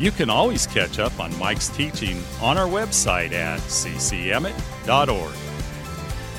[0.00, 5.34] you can always catch up on Mike's teaching on our website at ccemmett.org.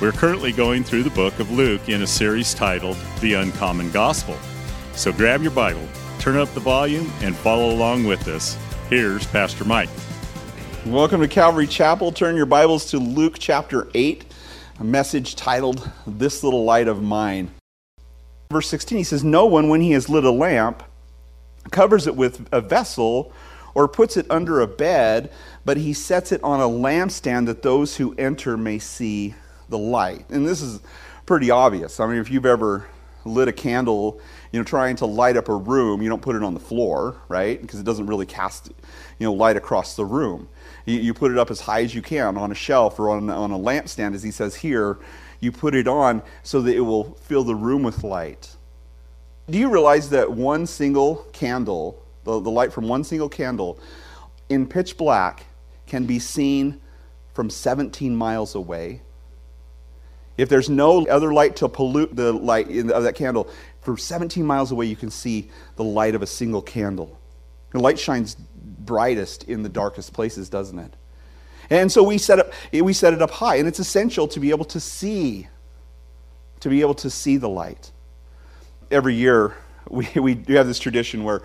[0.00, 4.36] We're currently going through the book of Luke in a series titled The Uncommon Gospel.
[4.94, 5.86] So grab your Bible,
[6.18, 8.58] turn up the volume, and follow along with us.
[8.90, 9.88] Here's Pastor Mike.
[10.84, 12.10] Welcome to Calvary Chapel.
[12.10, 14.24] Turn your Bibles to Luke chapter 8,
[14.80, 17.52] a message titled This Little Light of Mine.
[18.50, 20.82] Verse 16, he says, No one, when he has lit a lamp,
[21.70, 23.32] covers it with a vessel
[23.74, 25.32] or puts it under a bed,
[25.64, 29.34] but he sets it on a lampstand that those who enter may see
[29.68, 30.28] the light.
[30.30, 30.80] And this is
[31.26, 31.98] pretty obvious.
[32.00, 32.86] I mean, if you've ever
[33.24, 34.20] lit a candle,
[34.52, 37.16] you know, trying to light up a room, you don't put it on the floor,
[37.28, 37.60] right?
[37.60, 38.68] Because it doesn't really cast,
[39.18, 40.48] you know, light across the room.
[40.84, 43.30] You, you put it up as high as you can on a shelf or on,
[43.30, 44.98] on a lampstand, as he says here.
[45.40, 48.54] You put it on so that it will fill the room with light.
[49.48, 53.78] Do you realize that one single candle, the, the light from one single candle,
[54.48, 55.44] in pitch black
[55.86, 56.80] can be seen
[57.34, 59.02] from 17 miles away?
[60.38, 63.48] If there's no other light to pollute the light the, of that candle,
[63.82, 67.18] from 17 miles away you can see the light of a single candle.
[67.72, 70.94] The light shines brightest in the darkest places, doesn't it?
[71.68, 74.50] And so we set up we set it up high, and it's essential to be
[74.50, 75.48] able to see,
[76.60, 77.90] to be able to see the light
[78.94, 79.56] every year
[79.90, 81.42] we, we do have this tradition where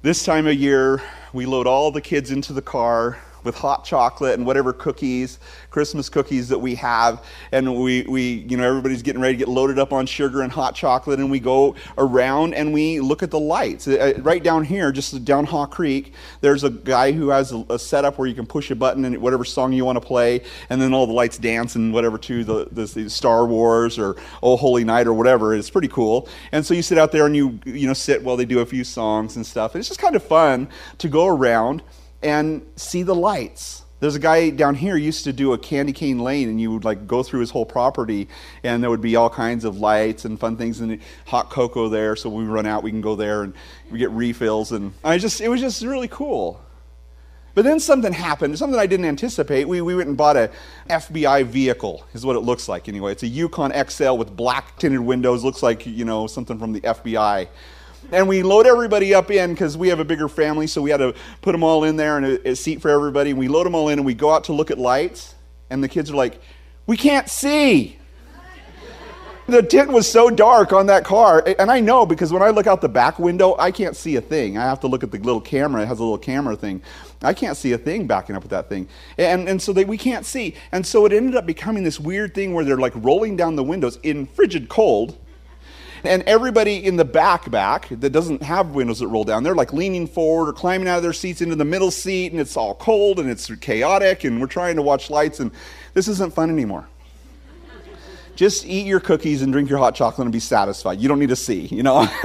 [0.00, 1.02] this time of year
[1.34, 5.38] we load all the kids into the car with hot chocolate and whatever cookies,
[5.70, 7.24] Christmas cookies that we have.
[7.52, 10.50] And we, we, you know, everybody's getting ready to get loaded up on sugar and
[10.50, 11.20] hot chocolate.
[11.20, 13.86] And we go around and we look at the lights.
[13.86, 17.78] Uh, right down here, just down Haw Creek, there's a guy who has a, a
[17.78, 20.42] setup where you can push a button and whatever song you want to play.
[20.70, 24.16] And then all the lights dance and whatever to the, the, the Star Wars or
[24.42, 25.54] Oh Holy Night or whatever.
[25.54, 26.28] It's pretty cool.
[26.52, 28.66] And so you sit out there and you, you know, sit while they do a
[28.66, 29.74] few songs and stuff.
[29.74, 31.82] And it's just kind of fun to go around
[32.24, 33.82] and see the lights.
[34.00, 36.84] There's a guy down here used to do a candy cane lane, and you would
[36.84, 38.28] like go through his whole property,
[38.62, 42.16] and there would be all kinds of lights and fun things, and hot cocoa there.
[42.16, 43.54] So when we run out, we can go there and
[43.90, 46.60] we get refills, and I just it was just really cool.
[47.54, 49.68] But then something happened, something I didn't anticipate.
[49.68, 50.50] We, we went and bought a
[50.90, 53.12] FBI vehicle, is what it looks like anyway.
[53.12, 56.80] It's a Yukon XL with black tinted windows, looks like, you know, something from the
[56.80, 57.46] FBI
[58.12, 60.98] and we load everybody up in because we have a bigger family, so we had
[60.98, 63.30] to put them all in there and a, a seat for everybody.
[63.30, 65.34] And we load them all in, and we go out to look at lights,
[65.70, 66.40] and the kids are like,
[66.86, 67.98] "We can't see."
[69.46, 72.66] the tent was so dark on that car, and I know because when I look
[72.66, 74.56] out the back window, I can't see a thing.
[74.56, 75.82] I have to look at the little camera.
[75.82, 76.82] It has a little camera thing.
[77.22, 78.88] I can't see a thing backing up with that thing,
[79.18, 80.54] and and so they, we can't see.
[80.72, 83.64] And so it ended up becoming this weird thing where they're like rolling down the
[83.64, 85.18] windows in frigid cold
[86.04, 89.72] and everybody in the back back that doesn't have windows that roll down, they're like
[89.72, 92.74] leaning forward or climbing out of their seats into the middle seat, and it's all
[92.74, 95.50] cold and it's chaotic, and we're trying to watch lights, and
[95.94, 96.86] this isn't fun anymore.
[98.36, 101.00] Just eat your cookies and drink your hot chocolate and be satisfied.
[101.00, 102.02] You don't need to see, you know.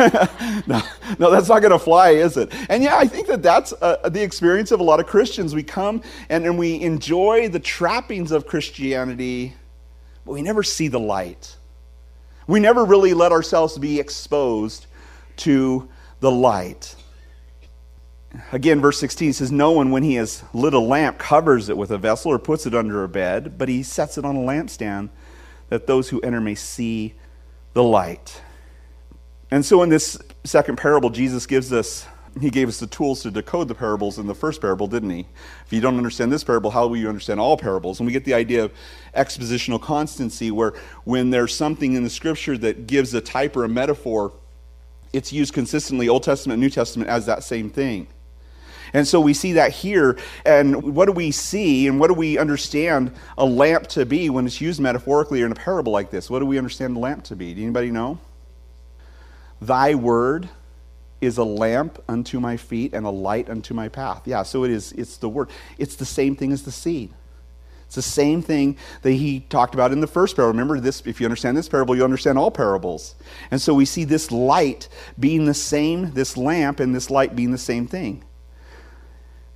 [0.68, 0.82] no,
[1.20, 2.52] no, that's not going to fly, is it?
[2.68, 5.54] And yeah, I think that that's uh, the experience of a lot of Christians.
[5.54, 9.54] We come and, and we enjoy the trappings of Christianity,
[10.26, 11.56] but we never see the light.
[12.50, 14.88] We never really let ourselves be exposed
[15.38, 15.88] to
[16.20, 16.96] the light.
[18.52, 21.92] Again, verse 16 says, No one, when he has lit a lamp, covers it with
[21.92, 25.10] a vessel or puts it under a bed, but he sets it on a lampstand
[25.68, 27.14] that those who enter may see
[27.74, 28.42] the light.
[29.52, 32.08] And so, in this second parable, Jesus gives us
[32.40, 35.26] he gave us the tools to decode the parables in the first parable, didn't he?
[35.66, 38.00] If you don't understand this parable, how will you understand all parables?
[38.00, 38.74] And we get the idea of
[39.16, 43.70] expositional constancy, where when there's something in the scripture that gives a type or a
[43.70, 44.34] metaphor,
[45.14, 48.08] it's used consistently, Old Testament, New Testament, as that same thing.
[48.94, 50.18] And so we see that here.
[50.46, 54.46] And what do we see and what do we understand a lamp to be when
[54.46, 56.30] it's used metaphorically or in a parable like this?
[56.30, 57.54] What do we understand a lamp to be?
[57.54, 58.20] Do anybody know?
[59.62, 60.50] Thy word
[61.22, 64.22] is a lamp unto my feet and a light unto my path.
[64.26, 65.50] Yeah, so it is it's the word.
[65.78, 67.14] It's the same thing as the seed.
[67.86, 70.54] It's the same thing that he talked about in the first parable.
[70.54, 73.16] Remember this if you understand this parable, you understand all parables.
[73.50, 74.88] And so we see this light
[75.20, 78.24] being the same, this lamp and this light being the same thing.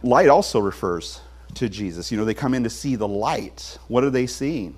[0.02, 1.22] Light also refers
[1.54, 2.12] to Jesus.
[2.12, 3.78] You know, they come in to see the light.
[3.88, 4.78] What are they seeing?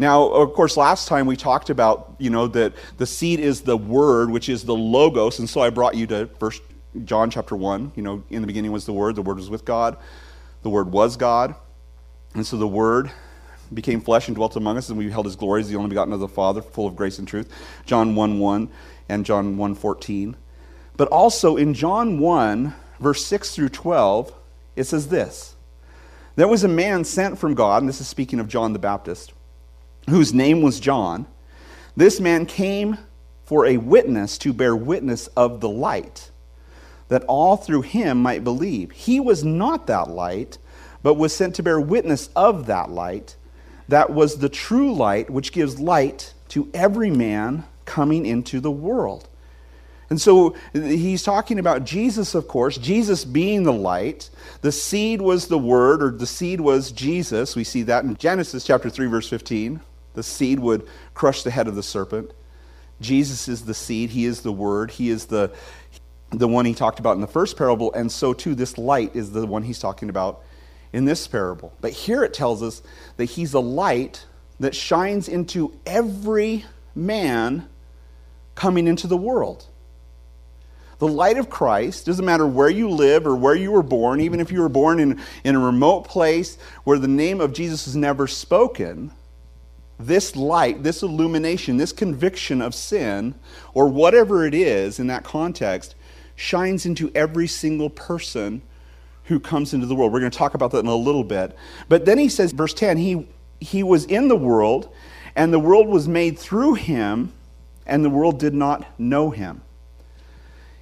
[0.00, 3.76] Now, of course, last time we talked about, you know, that the seed is the
[3.76, 6.62] word, which is the logos, and so I brought you to First
[7.04, 7.92] John chapter 1.
[7.96, 9.98] You know, in the beginning was the word, the word was with God,
[10.62, 11.54] the word was God.
[12.32, 13.10] And so the word
[13.74, 16.14] became flesh and dwelt among us, and we beheld his glory as the only begotten
[16.14, 17.52] of the Father, full of grace and truth.
[17.84, 18.70] John 1 1
[19.10, 20.34] and John 1 14.
[20.96, 24.32] But also in John 1, verse 6 through 12,
[24.76, 25.56] it says this
[26.36, 29.34] There was a man sent from God, and this is speaking of John the Baptist
[30.08, 31.26] whose name was John,
[31.96, 32.98] this man came
[33.44, 36.30] for a witness to bear witness of the light,
[37.08, 38.92] that all through him might believe.
[38.92, 40.58] He was not that light,
[41.02, 43.36] but was sent to bear witness of that light.
[43.88, 49.28] That was the true light which gives light to every man coming into the world.
[50.10, 54.30] And so he's talking about Jesus, of course, Jesus being the light.
[54.60, 57.54] The seed was the word, or the seed was Jesus.
[57.54, 59.80] We see that in Genesis chapter 3, verse 15.
[60.14, 62.32] The seed would crush the head of the serpent.
[63.00, 65.52] Jesus is the seed, he is the word, he is the
[66.32, 69.32] the one he talked about in the first parable, and so too this light is
[69.32, 70.42] the one he's talking about
[70.92, 71.72] in this parable.
[71.80, 72.82] But here it tells us
[73.16, 74.24] that he's a light
[74.60, 76.64] that shines into every
[76.94, 77.68] man
[78.54, 79.66] coming into the world.
[80.98, 84.38] The light of Christ, doesn't matter where you live or where you were born, even
[84.38, 87.96] if you were born in, in a remote place where the name of Jesus is
[87.96, 89.10] never spoken,
[90.06, 93.34] this light, this illumination, this conviction of sin,
[93.74, 95.94] or whatever it is in that context,
[96.36, 98.62] shines into every single person
[99.24, 100.12] who comes into the world.
[100.12, 101.56] We're going to talk about that in a little bit.
[101.88, 103.28] But then he says, verse 10, he,
[103.60, 104.92] he was in the world,
[105.36, 107.32] and the world was made through him,
[107.86, 109.62] and the world did not know him.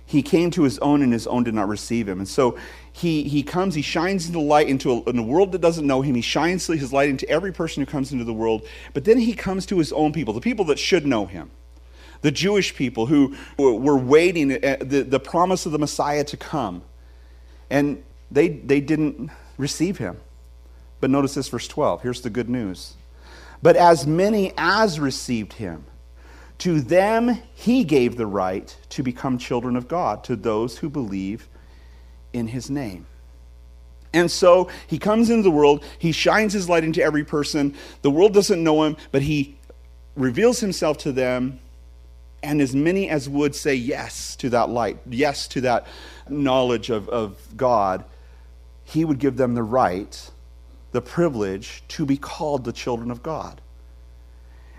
[0.08, 2.18] He came to his own, and his own did not receive him.
[2.18, 2.56] And so
[2.90, 6.00] he, he comes, he shines into light into a, in a world that doesn't know
[6.00, 6.14] him.
[6.14, 8.66] He shines his light into every person who comes into the world.
[8.94, 11.50] But then he comes to his own people, the people that should know him.
[12.22, 16.80] The Jewish people who were waiting uh, the, the promise of the Messiah to come.
[17.68, 20.16] And they, they didn't receive him.
[21.00, 22.00] But notice this, verse 12.
[22.00, 22.94] Here's the good news.
[23.62, 25.84] But as many as received him,
[26.58, 31.48] to them he gave the right to become children of God, to those who believe
[32.32, 33.06] in his name.
[34.12, 37.74] And so he comes into the world, he shines his light into every person.
[38.02, 39.56] The world doesn't know him, but he
[40.16, 41.60] reveals himself to them.
[42.42, 45.86] And as many as would say yes to that light, yes to that
[46.28, 48.04] knowledge of, of God,
[48.84, 50.30] he would give them the right,
[50.92, 53.60] the privilege to be called the children of God.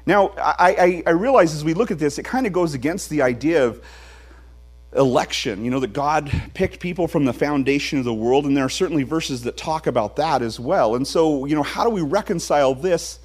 [0.10, 3.12] Now, I, I, I realize as we look at this, it kind of goes against
[3.12, 3.80] the idea of
[4.96, 8.66] election, you know, that God picked people from the foundation of the world, and there
[8.66, 10.96] are certainly verses that talk about that as well.
[10.96, 13.20] And so, you know, how do we reconcile this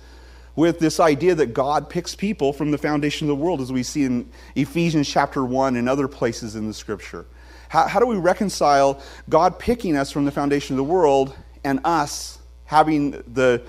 [0.56, 3.82] with this idea that God picks people from the foundation of the world, as we
[3.82, 7.25] see in Ephesians chapter 1 and other places in the scripture?
[7.70, 11.34] How, how do we reconcile God picking us from the foundation of the world
[11.64, 13.62] and us having the,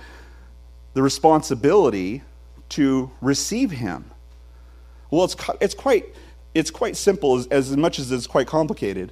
[0.95, 2.21] the responsibility
[2.69, 4.12] to receive Him?
[5.12, 6.06] Well, it's, it's quite
[6.53, 9.12] it's quite simple as, as much as it's quite complicated.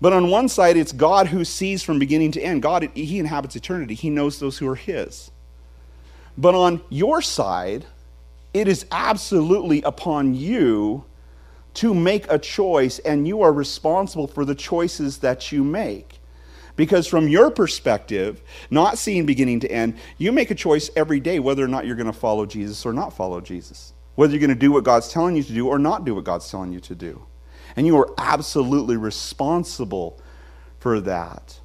[0.00, 2.60] But on one side, it's God who sees from beginning to end.
[2.60, 5.30] God, He inhabits eternity, He knows those who are His.
[6.36, 7.86] But on your side,
[8.52, 11.04] it is absolutely upon you
[11.74, 16.18] to make a choice, and you are responsible for the choices that you make.
[16.76, 21.38] Because from your perspective, not seeing beginning to end, you make a choice every day
[21.38, 24.50] whether or not you're going to follow Jesus or not follow Jesus whether you're going
[24.50, 26.80] to do what God's telling you to do or not do what God's telling you
[26.80, 27.24] to do.
[27.76, 30.20] And you are absolutely responsible
[30.78, 31.58] for that.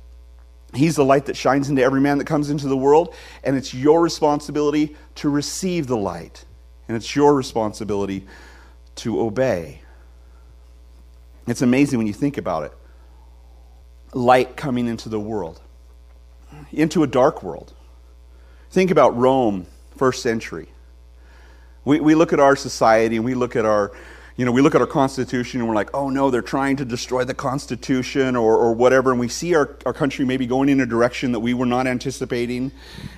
[0.73, 3.73] He's the light that shines into every man that comes into the world, and it's
[3.73, 6.45] your responsibility to receive the light,
[6.87, 8.25] and it's your responsibility
[8.95, 9.81] to obey.
[11.47, 12.76] It's amazing when you think about it.
[14.13, 15.61] Light coming into the world,
[16.71, 17.73] into a dark world.
[18.69, 20.69] Think about Rome, first century.
[21.85, 23.91] We, we look at our society and we look at our,
[24.35, 26.85] you know, we look at our Constitution and we're like, oh no, they're trying to
[26.85, 29.11] destroy the Constitution or, or whatever.
[29.11, 31.87] And we see our, our country maybe going in a direction that we were not
[31.87, 32.71] anticipating.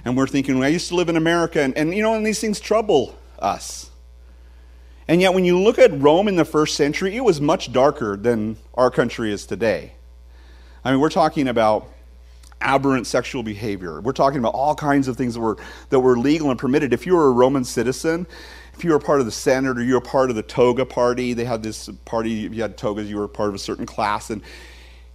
[0.05, 1.61] And we're thinking, well, I used to live in America.
[1.61, 3.89] And, and you know, and these things trouble us.
[5.07, 8.15] And yet, when you look at Rome in the first century, it was much darker
[8.15, 9.93] than our country is today.
[10.89, 11.87] I mean, we're talking about
[12.61, 14.01] aberrant sexual behavior.
[14.01, 15.57] We're talking about all kinds of things that were,
[15.89, 16.93] that were legal and permitted.
[16.93, 18.25] If you were a Roman citizen,
[18.73, 21.33] if you were part of the Senate or you were part of the toga party,
[21.33, 24.31] they had this party, if you had togas, you were part of a certain class.
[24.31, 24.41] And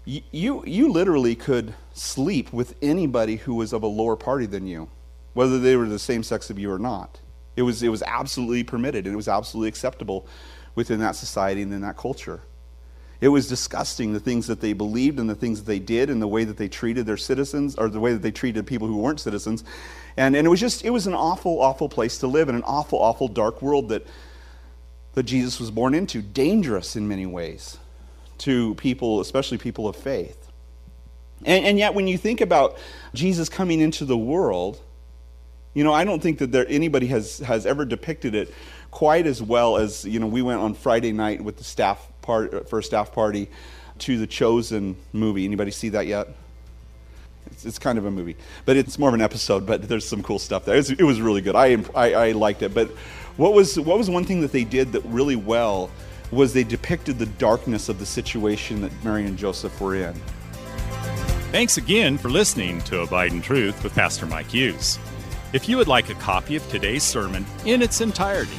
[0.04, 4.88] you, you literally could sleep with anybody who was of a lower party than you,
[5.33, 7.19] whether they were the same sex of you or not.
[7.57, 10.25] It was, it was absolutely permitted and it was absolutely acceptable
[10.76, 12.43] within that society and in that culture.
[13.21, 16.21] It was disgusting the things that they believed and the things that they did and
[16.21, 18.99] the way that they treated their citizens or the way that they treated people who
[18.99, 19.64] weren't citizens.
[20.16, 22.64] And, and it was just, it was an awful, awful place to live in an
[22.64, 24.06] awful, awful dark world that,
[25.14, 26.21] that Jesus was born into.
[26.21, 27.78] Dangerous in many ways
[28.38, 30.50] to people, especially people of faith.
[31.44, 32.76] And, and yet, when you think about
[33.14, 34.80] Jesus coming into the world,
[35.73, 38.54] you know, I don't think that there, anybody has, has ever depicted it
[38.90, 42.52] quite as well as, you know, we went on Friday night with the staff part,
[42.52, 43.49] uh, for a staff party
[44.00, 45.45] to the Chosen movie.
[45.45, 46.28] Anybody see that yet?
[47.47, 49.66] It's, it's, kind of a movie, but it's more of an episode.
[49.66, 50.75] But there's some cool stuff there.
[50.75, 51.54] It was, it was really good.
[51.54, 52.75] I, I, I liked it.
[52.75, 52.88] But
[53.37, 55.90] what was what was one thing that they did that really well
[56.31, 60.14] was they depicted the darkness of the situation that Mary and Joseph were in.
[61.52, 64.99] Thanks again for listening to Abide in Truth with Pastor Mike Hughes.
[65.52, 68.59] If you would like a copy of today's sermon in its entirety,